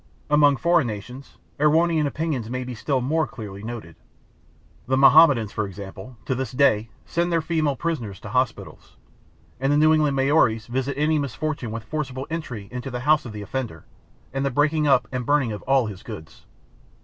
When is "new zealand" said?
9.77-10.15